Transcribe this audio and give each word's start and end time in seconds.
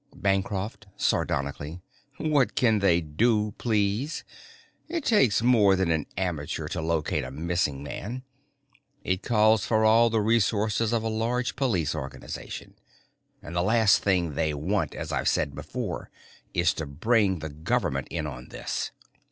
Bancroft, 0.15 0.87
sardonically: 0.97 1.79
"What 2.17 2.55
can 2.55 2.79
they 2.79 3.01
do, 3.01 3.51
please? 3.59 4.23
It 4.87 5.05
takes 5.05 5.43
more 5.43 5.75
than 5.75 5.91
an 5.91 6.07
amateur 6.17 6.67
to 6.69 6.81
locate 6.81 7.23
a 7.23 7.29
missing 7.29 7.83
man. 7.83 8.23
It 9.03 9.21
calls 9.21 9.63
for 9.63 9.85
all 9.85 10.09
the 10.09 10.19
resources 10.19 10.91
of 10.91 11.03
a 11.03 11.07
large 11.07 11.55
police 11.55 11.93
organization. 11.93 12.73
And 13.43 13.55
the 13.55 13.61
last 13.61 14.01
thing 14.01 14.33
they 14.33 14.55
want, 14.55 14.95
as 14.95 15.11
I've 15.11 15.27
said 15.29 15.53
before, 15.53 16.09
is 16.51 16.73
to 16.73 16.87
bring 16.87 17.37
the 17.37 17.49
government 17.49 18.07
in 18.09 18.25
on 18.25 18.47
this." 18.47 18.89